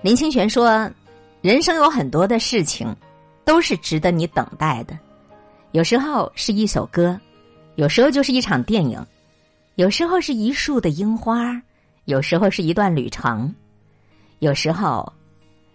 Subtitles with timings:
[0.00, 0.88] 林清玄说
[1.42, 2.94] ：“人生有很多的事情，
[3.44, 4.96] 都是值得你等待的。
[5.72, 7.20] 有时候是一首歌，
[7.74, 9.04] 有时候就是一场电影，
[9.74, 11.60] 有时候是一束的樱花，
[12.04, 13.52] 有时候是一段旅程，
[14.38, 15.12] 有时候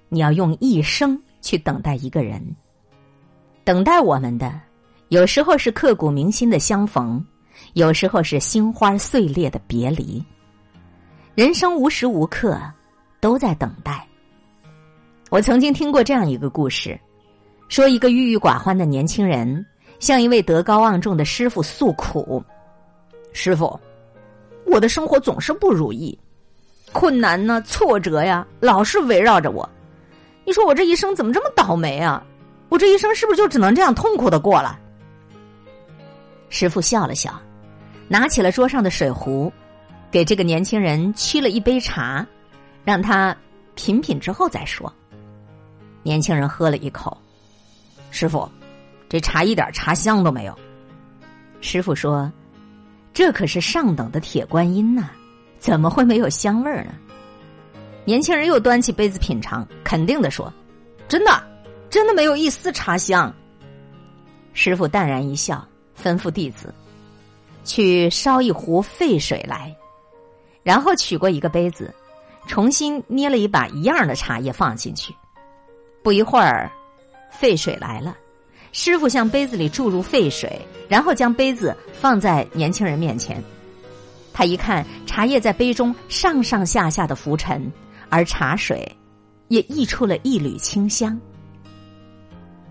[0.08, 2.42] 你要用一生去等待一个人。
[3.66, 4.58] 等待我们的，
[5.10, 7.22] 有时候是刻骨铭心的相逢，
[7.74, 10.24] 有时候是心花碎裂的别离。
[11.36, 12.58] 人生无时无刻
[13.20, 14.08] 都在等待。”
[15.34, 16.96] 我曾经听过这样一个故事，
[17.68, 19.66] 说一个郁郁寡欢的年轻人
[20.00, 22.46] 向一位德高望重的师傅诉苦
[23.34, 23.80] ：“师傅，
[24.68, 26.16] 我的生活总是不如意，
[26.92, 29.68] 困难呢，挫折呀，老是围绕着我。
[30.46, 32.24] 你说我这一生怎么这么倒霉啊？
[32.70, 34.80] 我这一生是不是就只能这样痛苦的过了？”
[36.50, 37.34] 师傅笑了笑，
[38.08, 39.52] 拿起了桌上的水壶，
[40.12, 42.24] 给这个年轻人沏了一杯茶，
[42.86, 43.36] 让他
[43.74, 44.94] 品品之后再说。
[46.04, 47.18] 年轻人喝了一口，
[48.12, 48.48] 师傅，
[49.10, 50.54] 这茶一点茶香都没有。
[51.62, 52.30] 师傅说
[53.14, 55.10] ：“这可是上等的铁观音呐，
[55.60, 56.92] 怎么会没有香味儿呢？”
[58.06, 60.52] 年轻人又端起杯子品尝，肯定的说
[61.08, 61.42] ：“真的，
[61.90, 63.34] 真的没有一丝茶香。”
[64.52, 65.66] 师傅淡然一笑，
[65.98, 66.74] 吩咐弟子
[67.64, 69.74] 去烧一壶沸水来，
[70.64, 71.96] 然后取过一个杯子，
[72.46, 75.16] 重新捏了一把一样的茶叶放进去。
[76.04, 76.70] 不一会儿，
[77.32, 78.16] 沸水来了。
[78.74, 83.42] 师傅向杯子里注入沸水，然后将杯子放在年轻人面前。
[84.34, 87.72] 他一看，茶叶在杯中上上下下的浮沉，
[88.10, 88.92] 而茶水
[89.48, 91.20] 也溢出了一缕清香。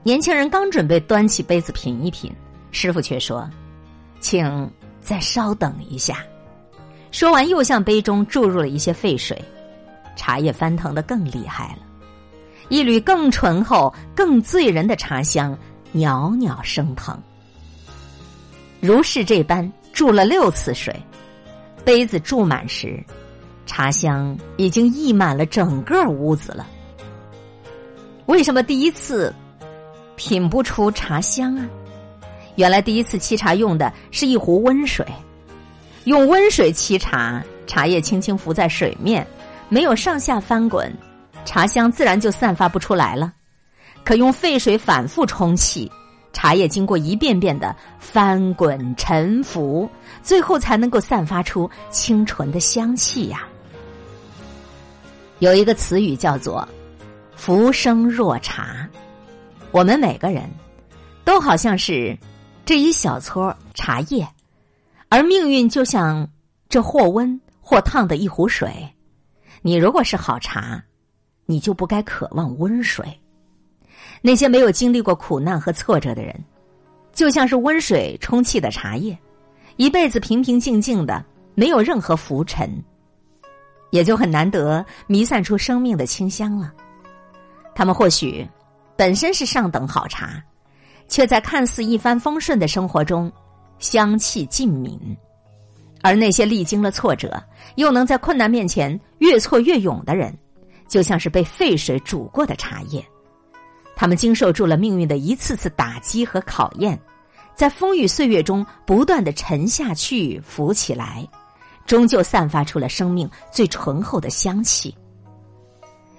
[0.02, 2.32] 年轻人刚准备端起杯子品一品，
[2.72, 3.48] 师傅却说
[4.18, 4.68] ：“请
[5.00, 6.18] 再稍等一下。”
[7.12, 9.40] 说完，又向杯中注入了一些沸水，
[10.16, 11.91] 茶叶翻腾的更厉害了。
[12.72, 15.54] 一缕更醇厚、更醉人的茶香
[15.92, 17.14] 袅袅升腾。
[18.80, 20.98] 如是这般注了六次水，
[21.84, 22.98] 杯子注满时，
[23.66, 26.66] 茶香已经溢满了整个屋子了。
[28.24, 29.30] 为什么第一次
[30.16, 31.68] 品不出茶香啊？
[32.56, 35.06] 原来第一次沏茶用的是一壶温水，
[36.04, 39.26] 用温水沏茶，茶叶轻轻浮在水面，
[39.68, 40.90] 没有上下翻滚。
[41.44, 43.32] 茶香自然就散发不出来了，
[44.04, 45.90] 可用沸水反复冲沏，
[46.32, 49.88] 茶叶经过一遍遍的翻滚沉浮，
[50.22, 53.46] 最后才能够散发出清纯的香气呀。
[55.40, 56.66] 有一个词语叫做
[57.36, 58.88] “浮生若茶”，
[59.72, 60.48] 我们每个人
[61.24, 62.16] 都好像是
[62.64, 64.26] 这一小撮茶叶，
[65.08, 66.26] 而命运就像
[66.68, 68.72] 这或温或烫的一壶水。
[69.60, 70.82] 你如果是好茶。
[71.46, 73.06] 你就不该渴望温水。
[74.20, 76.34] 那些没有经历过苦难和挫折的人，
[77.12, 79.16] 就像是温水充气的茶叶，
[79.76, 82.70] 一辈子平平静静的，没有任何浮尘，
[83.90, 86.72] 也就很难得弥散出生命的清香了。
[87.74, 88.46] 他们或许
[88.96, 90.42] 本身是上等好茶，
[91.08, 93.30] 却在看似一帆风顺的生活中
[93.78, 94.98] 香气尽泯；
[96.02, 97.42] 而那些历经了挫折，
[97.76, 100.32] 又能在困难面前越挫越勇的人。
[100.92, 103.02] 就像是被沸水煮过的茶叶，
[103.96, 107.00] 他们经受住了命运的一次次打击和考验，
[107.54, 111.26] 在风雨岁月中不断的沉下去、浮起来，
[111.86, 114.94] 终究散发出了生命最醇厚的香气。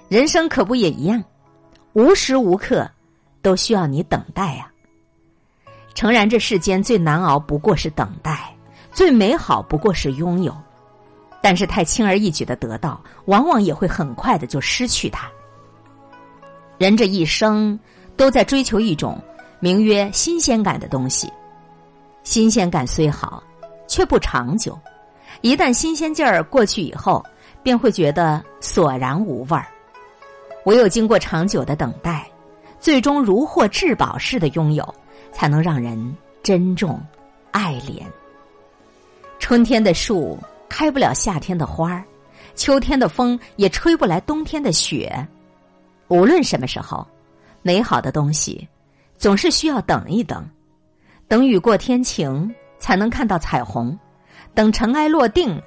[0.09, 1.23] 人生可不也一样，
[1.93, 2.89] 无时无刻
[3.43, 4.73] 都需要你等待啊！
[5.93, 8.51] 诚然，这世间最难熬不过是等待，
[8.91, 10.51] 最美好不过是拥有。
[11.43, 15.29] 但是太轻而易举的得到，往往也会很快的就失去它。
[16.77, 17.77] 人这一生
[18.15, 19.21] 都在追求一种
[19.59, 21.29] 名曰新鲜感的东西，
[22.23, 23.43] 新鲜感虽好，
[23.87, 24.79] 却不长久。
[25.41, 27.21] 一旦新鲜劲儿过去以后，
[27.61, 29.67] 便会觉得索然无味儿。
[30.63, 32.25] 唯有经过长久的等待，
[32.79, 34.95] 最终如获至宝似的拥有，
[35.33, 37.01] 才能让人珍重、
[37.51, 38.01] 爱怜。
[39.39, 40.39] 春天的树。
[40.75, 42.03] 开不了夏天的花儿，
[42.55, 45.15] 秋天的风也吹不来冬天的雪。
[46.07, 47.05] 无论什么时候，
[47.61, 48.67] 美好的东西
[49.15, 50.43] 总是需要等一等，
[51.27, 53.95] 等雨过天晴才能看到彩虹，
[54.55, 55.61] 等尘埃落定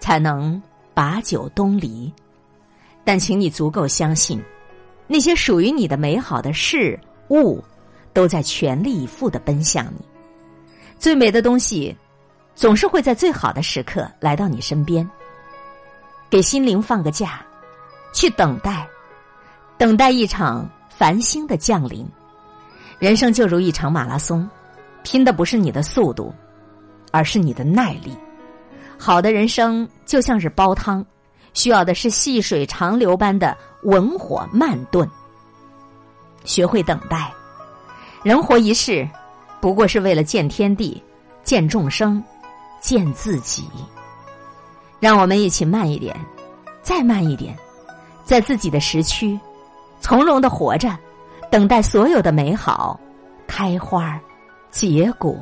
[0.00, 0.60] 才能
[0.94, 2.10] 把酒东篱。
[3.04, 4.42] 但请你足够相信，
[5.06, 6.98] 那些属于你的美好的事
[7.28, 7.62] 物，
[8.14, 10.00] 都在全力以赴的奔向你。
[10.98, 11.94] 最美的东西。
[12.56, 15.08] 总是会在最好的时刻来到你身边，
[16.30, 17.44] 给心灵放个假，
[18.14, 18.88] 去等待
[19.76, 22.08] 等待一场繁星的降临。
[22.98, 24.48] 人生就如一场马拉松，
[25.02, 26.34] 拼的不是你的速度，
[27.12, 28.16] 而是你的耐力。
[28.96, 31.04] 好的人生就像是煲汤，
[31.52, 35.06] 需要的是细水长流般的文火慢炖。
[36.44, 37.30] 学会等待，
[38.22, 39.06] 人活一世，
[39.60, 41.02] 不过是为了见天地、
[41.44, 42.24] 见众生、
[42.80, 43.64] 见自己。
[44.98, 46.16] 让我们一起慢一点，
[46.82, 47.56] 再慢一点，
[48.24, 49.38] 在自己的时区，
[50.00, 50.96] 从容的活着，
[51.50, 52.98] 等待所有的美好
[53.46, 54.20] 开花
[54.70, 55.36] 结果。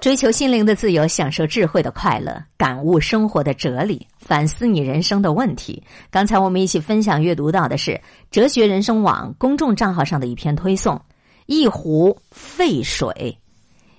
[0.00, 5.82] 追求心灵的自由，享受智慧的快乐，感悟生活的哲理，反思你人生的问题。
[6.10, 8.00] 刚才我们一起分享阅读到的是
[8.30, 10.98] 哲学人生网公众账号上的一篇推送：
[11.44, 13.38] 一壶沸水，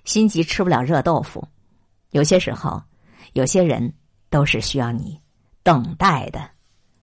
[0.03, 1.47] 心急吃不了热豆腐。
[2.11, 2.81] 有些时候，
[3.33, 3.93] 有些人
[4.29, 5.19] 都是需要你
[5.63, 6.49] 等待的。